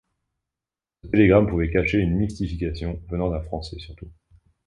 Ce 1.03 1.07
télégramme 1.09 1.45
pouvait 1.47 1.69
cacher 1.69 1.99
une 1.99 2.15
mystification, 2.15 2.99
venant 3.07 3.29
d’un 3.29 3.43
Français 3.43 3.77
surtout. 3.77 4.09